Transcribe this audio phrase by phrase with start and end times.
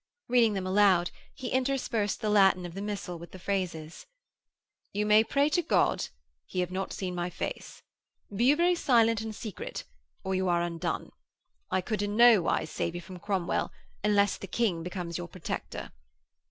[0.29, 4.07] Reading them aloud, he interspersed the Latin of the missal with the phrases,
[4.93, 6.07] 'You may pray to God
[6.47, 7.83] he have not seen my face.
[8.35, 9.83] Be you very silent and secret,
[10.23, 11.11] or you are undone.
[11.69, 13.71] I could in no wise save you from Cromwell
[14.03, 15.91] unless the King becomes your protector.'